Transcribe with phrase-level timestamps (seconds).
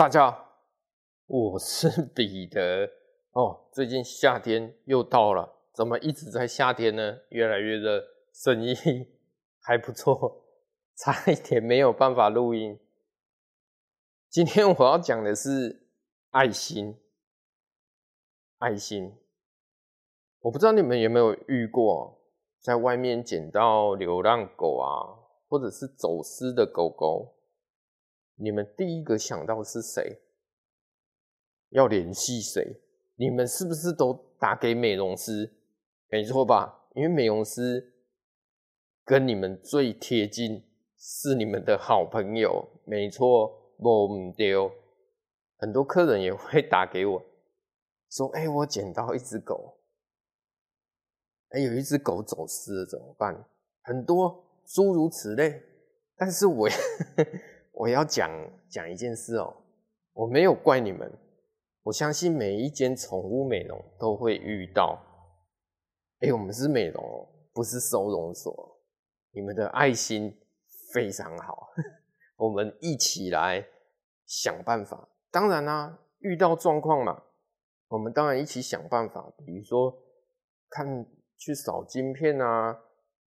[0.00, 0.48] 大家好，
[1.26, 2.90] 我是 彼得
[3.32, 3.68] 哦。
[3.70, 7.18] 最近夏天又到了，怎么一直在夏天呢？
[7.28, 8.02] 越来越热，
[8.32, 8.74] 生意
[9.60, 10.42] 还不错，
[10.96, 12.80] 差一点没有办法录音。
[14.30, 15.86] 今天我要讲的是
[16.30, 16.96] 爱心，
[18.56, 19.14] 爱心。
[20.40, 22.22] 我不知道你们有没有遇过，
[22.58, 25.12] 在外面捡到流浪狗啊，
[25.46, 27.34] 或者是走失的狗狗。
[28.42, 30.18] 你们第一个想到是谁？
[31.68, 32.80] 要联系谁？
[33.16, 35.52] 你们是不是都打给美容师？
[36.08, 36.88] 没错吧？
[36.94, 37.92] 因为美容师
[39.04, 40.64] 跟你们最贴近，
[40.96, 42.66] 是你们的好朋友。
[42.86, 44.72] 没错，我唔丢。
[45.58, 47.22] 很多客人也会打给我，
[48.10, 49.76] 说：“哎、我捡到一只狗，
[51.50, 53.44] 哎、有一只狗走失了，怎么办？”
[53.84, 55.62] 很多诸如此类。
[56.16, 56.66] 但是我。
[57.72, 58.30] 我要讲
[58.68, 59.54] 讲一件事哦，
[60.12, 61.10] 我没有怪你们，
[61.82, 64.98] 我相信每一间宠物美容都会遇到。
[66.20, 67.02] 哎，我们是美容，
[67.54, 68.78] 不是收容所。
[69.32, 70.36] 你们的爱心
[70.92, 71.70] 非常好，
[72.36, 73.64] 我们一起来
[74.26, 75.08] 想办法。
[75.30, 77.22] 当然啦，遇到状况嘛，
[77.88, 79.32] 我们当然一起想办法。
[79.46, 79.96] 比如说，
[80.68, 81.06] 看
[81.38, 82.76] 去扫晶片啊，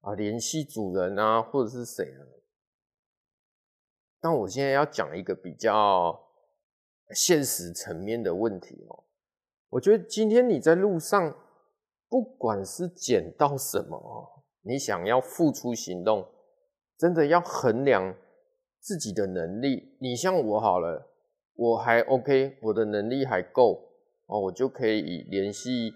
[0.00, 2.20] 啊，联系主人啊，或者是谁啊。
[4.22, 6.16] 但我现在要讲一个比较
[7.12, 9.02] 现实层面的问题哦。
[9.68, 11.36] 我觉得今天你在路上，
[12.08, 16.24] 不管是捡到什么哦，你想要付出行动，
[16.96, 18.14] 真的要衡量
[18.78, 19.96] 自己的能力。
[20.00, 21.10] 你像我好了，
[21.54, 23.90] 我还 OK，我的能力还够
[24.26, 25.92] 哦，我就可以联系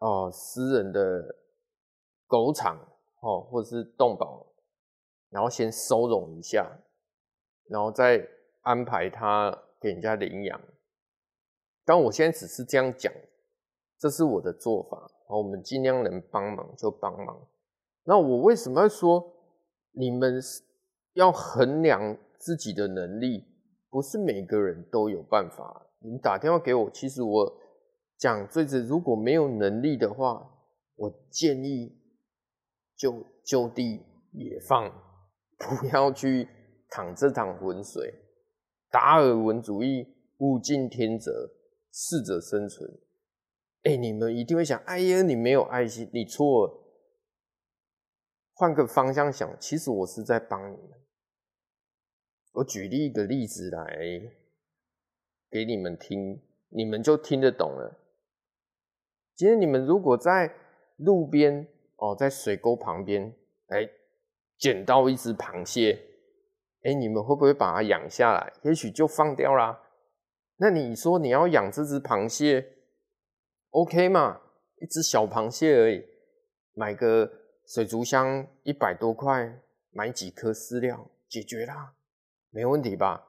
[0.00, 1.36] 哦私人的
[2.26, 2.76] 狗场
[3.22, 4.46] 哦，或者是动保，
[5.30, 6.70] 然后先收容一下。
[7.68, 8.26] 然后再
[8.62, 10.60] 安排他给人家领养。
[11.84, 13.12] 但我现在只是这样讲，
[13.98, 15.10] 这是我的做法。
[15.28, 17.46] 我们尽量能帮忙就帮忙。
[18.04, 19.32] 那我为什么要说
[19.92, 20.40] 你们
[21.14, 23.44] 要衡量自己的能力？
[23.90, 25.86] 不是每个人都有办法。
[26.00, 27.60] 你打电话给我，其实我
[28.18, 30.50] 讲最直，如果没有能力的话，
[30.96, 31.96] 我建议
[32.96, 34.02] 就就地
[34.32, 34.90] 野放，
[35.58, 36.48] 不要去。
[36.90, 38.14] 淌这趟浑水，
[38.90, 40.06] 达尔文主义，
[40.38, 41.50] 物竞天择，
[41.92, 42.88] 适者生存。
[43.82, 46.80] 哎、你们一定会想，哎呀，你没有爱心，你错了。
[48.54, 50.90] 换个方向想，其实我是在帮你们。
[52.52, 54.32] 我举例一个例子来
[55.50, 57.98] 给你们听，你们就听得懂了。
[59.34, 60.54] 今天你们如果在
[60.98, 63.34] 路边哦，在水沟旁边，
[63.66, 63.90] 哎、欸，
[64.56, 66.00] 捡到一只螃蟹。
[66.84, 68.52] 哎，你们会不会把它养下来？
[68.62, 69.82] 也许就放掉啦。
[70.56, 72.76] 那你说你要养这只螃蟹
[73.70, 74.42] ，OK 嘛？
[74.82, 76.04] 一只小螃蟹而已，
[76.74, 77.30] 买个
[77.66, 79.62] 水族箱一百多块，
[79.92, 81.94] 买几颗饲料，解决啦，
[82.50, 83.28] 没问题吧？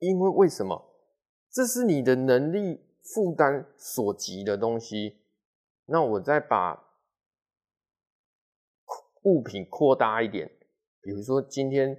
[0.00, 0.92] 因为为什么？
[1.52, 2.80] 这是你的能力
[3.14, 5.20] 负担所及的东西。
[5.86, 6.84] 那我再把
[9.22, 10.50] 物品扩大一点，
[11.00, 11.96] 比如说今天。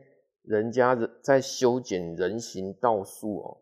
[0.49, 3.57] 人家在修剪人行道树哦，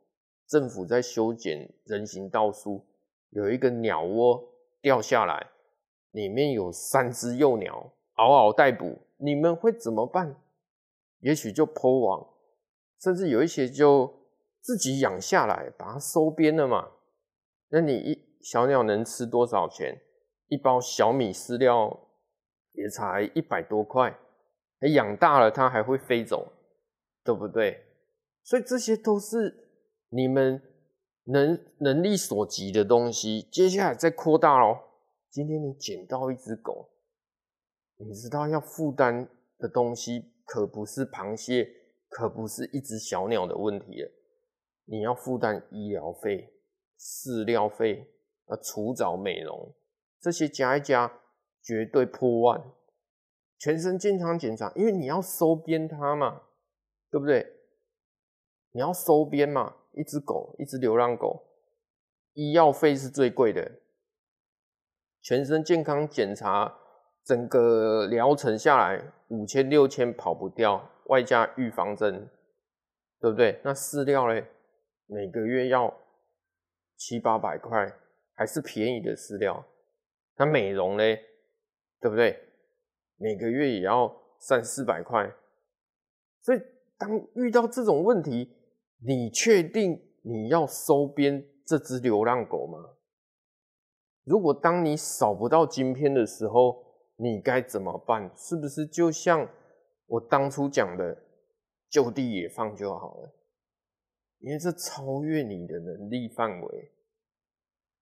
[0.47, 2.85] 政府在修剪人行道树，
[3.31, 4.41] 有一个鸟窝
[4.79, 5.47] 掉下来，
[6.11, 10.37] 里面有三只幼鸟嗷嗷待哺，你们会怎么办？
[11.19, 12.25] 也许就 po 网，
[13.01, 14.09] 甚至有一些就
[14.61, 16.87] 自己养下来，把它收编了嘛。
[17.67, 19.99] 那你一小鸟能吃多少钱？
[20.47, 22.07] 一包小米饲料
[22.71, 24.17] 也才一百多块，
[24.93, 26.53] 养大了它还会飞走。
[27.27, 27.83] 对不对？
[28.41, 29.67] 所以这些都是
[30.07, 30.61] 你们
[31.25, 33.41] 能能力所及的东西。
[33.51, 34.79] 接下来再扩大咯。
[35.29, 36.89] 今天你捡到一只狗，
[37.97, 39.27] 你知道要负担
[39.57, 41.69] 的东西可不是螃蟹，
[42.07, 44.09] 可不是一只小鸟的问题了。
[44.85, 46.53] 你要负担医疗费、
[46.97, 48.07] 饲料费、
[48.45, 49.75] 啊除藻美容，
[50.21, 51.11] 这些加一加，
[51.61, 52.63] 绝对破万。
[53.59, 56.43] 全身健康检查，因为你要收编它嘛。
[57.09, 57.53] 对不对？
[58.71, 59.75] 你要收编嘛？
[59.93, 61.43] 一只狗，一只流浪狗，
[62.33, 63.71] 医药费是最贵的。
[65.21, 66.77] 全身健康检查，
[67.23, 72.29] 整个疗程下来五千六千跑不掉，外加预防针，
[73.19, 73.59] 对不对？
[73.63, 74.45] 那饲料嘞，
[75.07, 75.91] 每个月要
[76.95, 77.91] 七八百块，
[78.35, 79.65] 还是便宜的饲料。
[80.35, 81.19] 那美容嘞，
[81.99, 82.37] 对不对？
[83.15, 85.33] 每个月也要三四百块，
[86.41, 86.61] 所以。
[86.97, 88.55] 当遇到这种问题，
[89.05, 92.79] 你确定你要收编这只流浪狗吗？
[94.23, 96.83] 如果当你扫不到晶片的时候，
[97.15, 98.31] 你该怎么办？
[98.35, 99.47] 是不是就像
[100.07, 101.17] 我当初讲的，
[101.89, 103.33] 就地野放就好了？
[104.39, 106.91] 因为这超越你的能力范围，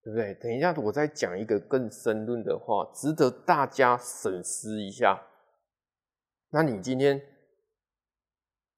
[0.02, 0.34] 对不对？
[0.34, 5.22] 等一下，我再讲一个更深论的话，值得大家审思一下。
[6.50, 7.22] 那你今天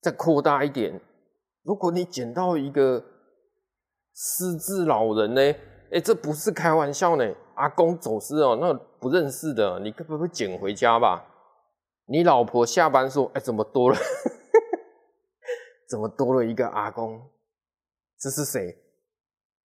[0.00, 1.00] 再扩大一点，
[1.62, 3.04] 如果你捡到一个
[4.14, 5.40] 失智老人呢？
[5.90, 11.24] 哎，这不是开玩笑呢，阿公走失哦，那不认识的，你可不可以捡回家吧？
[12.06, 13.96] 你老婆下班说，哎，怎么多了？
[15.88, 17.30] 怎么多了一个阿公？
[18.18, 18.76] 这是谁？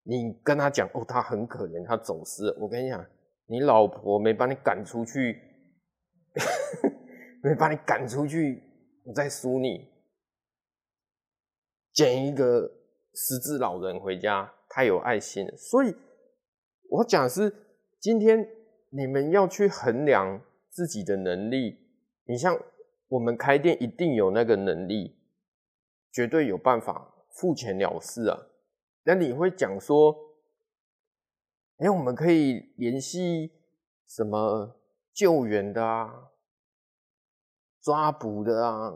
[0.04, 2.56] 你跟他讲哦，他很可怜，他走失。
[2.60, 3.04] 我跟你讲，
[3.46, 5.40] 你老婆没把你赶出去，
[7.42, 8.62] 没把你赶出去，
[9.04, 9.91] 我再输你。
[11.92, 12.70] 捡一个
[13.14, 15.56] 失智老人回家，太有爱心了。
[15.56, 15.94] 所以，
[16.88, 17.54] 我讲是，
[18.00, 18.48] 今天
[18.90, 21.78] 你们要去衡量自己的能力。
[22.24, 22.58] 你像
[23.08, 25.16] 我们开店，一定有那个能力，
[26.12, 27.10] 绝对有办法。
[27.34, 28.38] 付钱了事啊！
[29.04, 30.14] 那你会讲说，
[31.78, 33.50] 哎，我们可以联系
[34.06, 34.78] 什么
[35.14, 36.30] 救援的啊、
[37.80, 38.92] 抓捕的啊、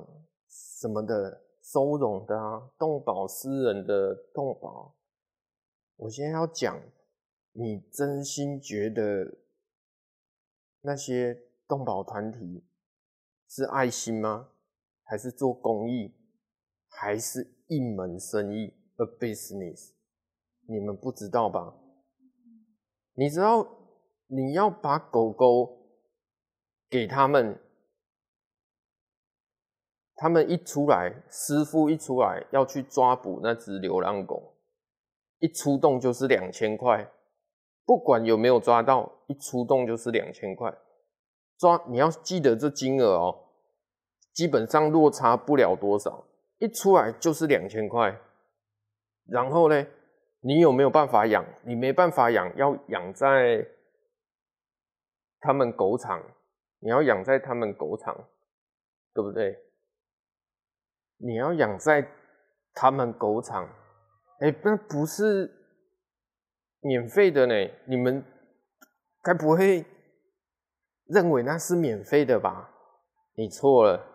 [0.50, 4.96] 什么的、收容的啊、动保私人的动保。
[5.96, 6.80] 我现在要讲，
[7.52, 9.38] 你真心觉得
[10.82, 11.34] 那些
[11.66, 12.64] 动保团体
[13.48, 14.50] 是爱心吗？
[15.02, 16.14] 还是做公益？
[16.88, 17.54] 还是？
[17.68, 19.90] 一门生意，a business，
[20.68, 21.76] 你们不知道吧？
[23.14, 23.66] 你知道
[24.28, 25.98] 你要把狗狗
[26.88, 27.60] 给他们，
[30.16, 34.54] 他们一出来，师傅一出来要去抓捕那只流浪狗，
[35.38, 37.10] 一出动就是两千块，
[37.84, 40.74] 不管有没有抓到，一出动就是两千块。
[41.58, 43.48] 抓，你要记得这金额哦，
[44.32, 46.26] 基本上落差不了多少。
[46.58, 48.18] 一出来就是两千块，
[49.26, 49.86] 然后呢，
[50.40, 51.44] 你有没有办法养？
[51.64, 53.66] 你没办法养，要养在
[55.40, 56.22] 他们狗场，
[56.78, 58.28] 你要养在他们狗场，
[59.12, 59.65] 对不对？
[61.18, 62.10] 你要养在
[62.72, 63.68] 他们狗场，
[64.40, 65.50] 哎，那不是
[66.80, 67.54] 免费的呢？
[67.86, 68.24] 你们
[69.22, 69.84] 该不会
[71.06, 72.70] 认为那是免费的吧？
[73.34, 74.12] 你错了。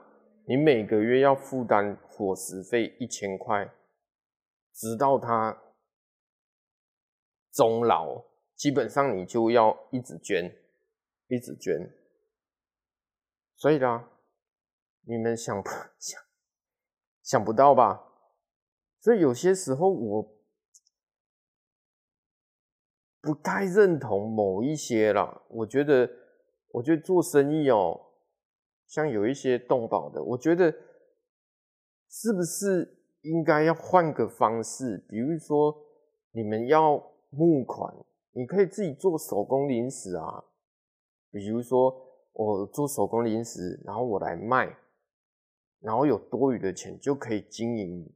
[0.47, 3.71] 你每个月要负担伙食费一千块，
[4.73, 5.55] 直到他
[7.53, 8.25] 终老，
[8.55, 10.51] 基本上你就要一直捐，
[11.27, 11.89] 一直捐。
[13.55, 14.09] 所以呢，
[15.03, 15.69] 你们想不
[15.99, 16.19] 想
[17.31, 18.09] 想不到吧？
[18.99, 20.35] 所以有些时候我
[23.21, 25.41] 不太认同某一些啦。
[25.47, 26.11] 我觉得，
[26.71, 28.07] 我觉得做生意哦。
[28.85, 30.69] 像有一些动保的，我觉得
[32.09, 34.97] 是不是应该要换个方式？
[35.07, 35.73] 比如说，
[36.31, 37.95] 你们要募款，
[38.33, 40.43] 你可以自己做手工零食啊。
[41.31, 41.95] 比如说，
[42.33, 44.77] 我做手工零食，然后我来卖，
[45.81, 48.09] 然后有多余的钱就可以经营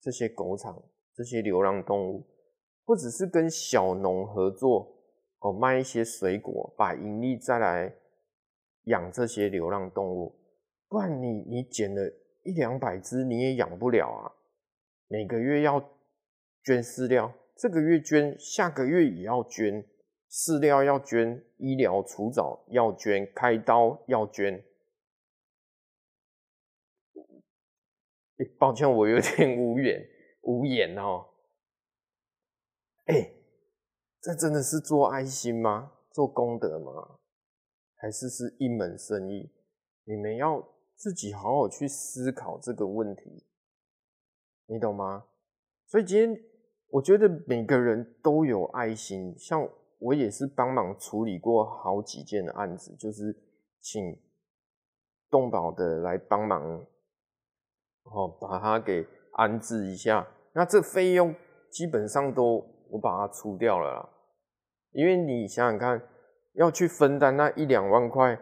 [0.00, 0.82] 这些狗场、
[1.14, 2.26] 这些流浪动物，
[2.84, 4.94] 或者是跟小农合作，
[5.40, 7.94] 哦，卖一些水果，把盈利再来。
[8.84, 10.34] 养这些流浪动物，
[10.88, 12.10] 不然你你捡了
[12.42, 14.32] 一两百只你也养不了啊！
[15.08, 15.78] 每个月要
[16.64, 19.84] 捐饲料，这个月捐，下个月也要捐
[20.30, 24.64] 饲料，要捐医疗除蚤要捐，开刀要捐。
[28.58, 30.08] 抱歉，我有点 无言
[30.42, 31.26] 无言哦。
[33.06, 33.32] 哎，
[34.20, 35.92] 这真的是做爱心吗？
[36.12, 37.18] 做功德吗？
[37.96, 39.50] 还是是一门生意，
[40.04, 43.44] 你们要自己好好去思考这个问题，
[44.66, 45.26] 你懂吗？
[45.86, 46.44] 所以今天
[46.90, 49.68] 我觉得每个人都有爱心，像
[49.98, 53.36] 我也是帮忙处理过好几件案子，就是
[53.80, 54.16] 请
[55.28, 56.86] 动保的来帮忙，
[58.12, 60.26] 哦，把它给安置一下。
[60.52, 61.34] 那这费用
[61.70, 64.08] 基本上都我把它出掉了啦，
[64.92, 66.02] 因为你想想看。
[66.54, 68.36] 要去分担那一两万块，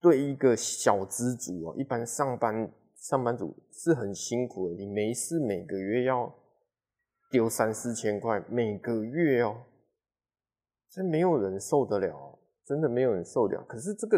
[0.00, 4.74] 对一个小资族哦，一般上班上班族是很辛苦的。
[4.76, 6.32] 你没事每个月要
[7.32, 9.56] 丢三四千块，每个月哦，
[10.88, 13.64] 这没有人受得了，真的没有人受得了。
[13.64, 14.16] 可是这个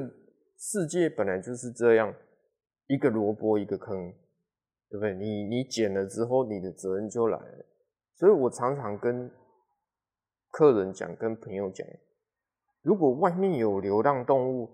[0.58, 2.14] 世界本来就是这样，
[2.88, 4.12] 一个萝卜一个坑，
[4.90, 5.14] 对不对？
[5.14, 7.64] 你你捡了之后，你的责任就来了。
[8.16, 9.30] 所以我常常跟
[10.50, 11.86] 客人讲，跟朋友讲，
[12.82, 14.68] 如果外面有流浪动物，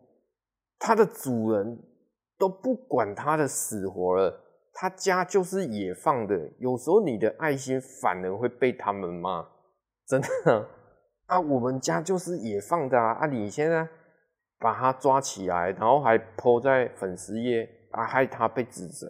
[0.79, 1.79] 它的主人
[2.39, 4.43] 都不管它的死活了，
[4.73, 6.51] 他家就是野放的。
[6.59, 9.47] 有时候你的爱心反而会被他们骂，
[10.07, 10.69] 真的
[11.27, 11.41] 啊！
[11.41, 13.13] 我们家就是野放的啊！
[13.13, 13.89] 啊，你现在
[14.59, 19.07] 把它抓起来，然后还泼在粉丝页，啊，害它被指责，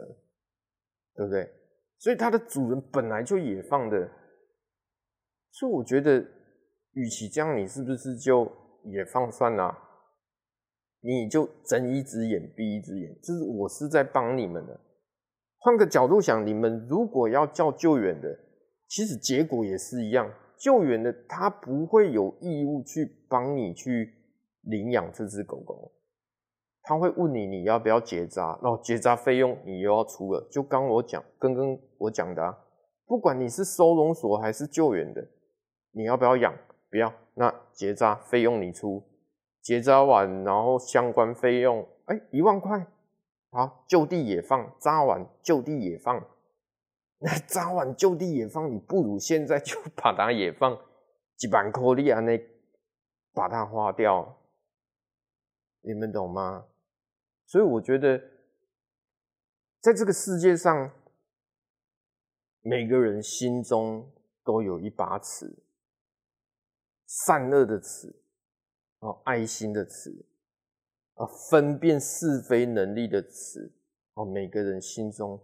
[1.16, 1.50] 对不对？
[1.98, 4.08] 所以它的主人本来就野放的，
[5.50, 6.20] 所以我觉得，
[6.92, 8.50] 与其这样，你是不是就
[8.84, 9.76] 野放算了？
[11.00, 14.80] 你就睁一只眼闭一只眼，就是我是在帮你们的。
[15.58, 18.38] 换个角度想，你们如果要叫救援的，
[18.88, 20.32] 其实结果也是一样。
[20.58, 24.12] 救援的他不会有义务去帮你去
[24.62, 25.92] 领养这只狗狗，
[26.88, 30.40] 他会问你你要不要结扎，然后结扎费用你又要出了。
[30.48, 32.56] 就刚我讲，刚刚我讲的啊，
[33.06, 35.26] 不管你是收容所还是救援的，
[35.90, 36.54] 你要不要养？
[36.88, 39.02] 不要，那结扎费用你出。
[39.60, 42.86] 结扎完，然后相关费用，哎，一万块，
[43.50, 46.24] 好，就地野放，扎完就地野放。
[47.18, 50.78] 那扎完就地野放，你不如现在就 把它野放，
[51.36, 52.40] 几万块你安尼
[53.34, 54.38] 把它花掉，
[55.82, 56.64] 你们懂吗？
[57.46, 58.18] 所以我觉得，
[59.80, 60.92] 在这个世界上，
[62.60, 64.12] 每个人心中
[64.44, 65.62] 都有一把尺，
[67.06, 68.22] 善恶的尺。
[69.00, 70.24] 哦，爱心的尺，
[71.16, 73.70] 啊，分辨是非能力的尺，
[74.14, 75.38] 哦，每个人心中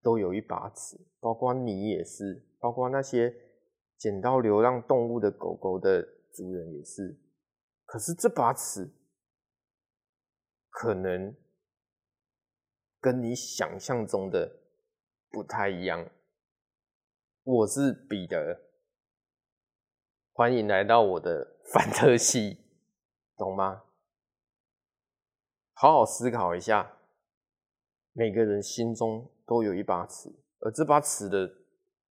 [0.00, 3.34] 都有一把尺，包括你也是，包括那些
[3.98, 6.00] 捡到流浪动物的狗狗的
[6.32, 7.18] 主人也是。
[7.84, 8.88] 可是这把尺
[10.78, 11.34] 可能
[13.00, 14.60] 跟你想象中的
[15.30, 16.06] 不太一样。
[17.44, 18.60] 我是彼得，
[20.34, 22.58] 欢迎来到我的 范特西。
[23.38, 23.84] 懂吗？
[25.72, 26.98] 好好思考一下，
[28.12, 31.50] 每个人心中都有一把尺，而这把尺的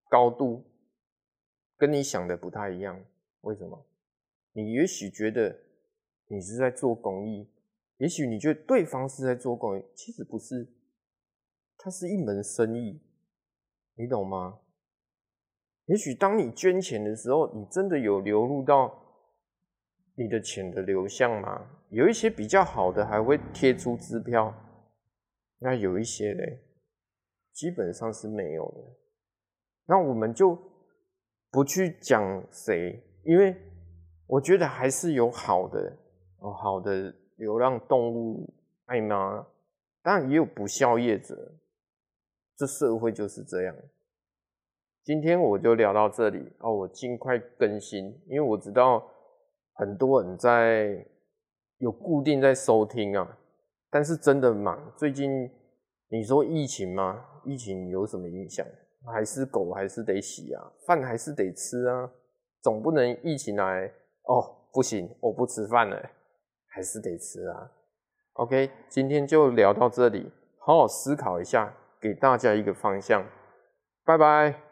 [0.08, 0.64] 高度
[1.76, 3.04] 跟你想的不太一样。
[3.42, 3.86] 为什么？
[4.52, 5.54] 你也许觉得
[6.28, 7.46] 你是在做公益，
[8.04, 10.68] 也许你觉得对方是在做公益，其实不是，
[11.78, 13.00] 它是一门生意，
[13.94, 14.58] 你懂吗？
[15.86, 19.00] 也许当你捐钱的时候，你真的有流入到。
[20.16, 24.54] 你的钱的流向吗，有一些比较好的还会贴出支票，
[25.58, 26.60] 那有一些嘞，
[27.52, 28.96] 基本上是没有的。
[29.86, 30.56] 那我们就
[31.50, 33.56] 不去讲谁，因为
[34.28, 35.98] 我觉得还是有好的
[36.38, 38.52] 哦，好的流浪动物
[38.86, 39.46] 爱妈，
[40.02, 41.52] 当然也有不孝业者，
[42.56, 43.76] 这社会就是这样。
[45.02, 49.10] 今天我就聊到这里哦，我尽快更新，因为我知道。
[49.76, 51.04] 很多人在
[51.78, 53.38] 有固定在收听啊，
[53.90, 54.78] 但是真的忙。
[54.96, 55.50] 最近
[56.06, 57.26] 你说疫情吗？
[57.44, 58.64] 疫情有什么影响？
[59.12, 62.08] 还是狗还是得洗啊，饭还是得吃啊，
[62.62, 63.92] 总不能疫情来
[64.28, 66.10] 哦，不行，我不吃饭了，
[66.74, 67.70] 还是得吃啊。
[68.32, 73.24] OK，今天就聊到这里，好好思考一下，给大家一个方向。
[74.04, 74.63] 拜拜。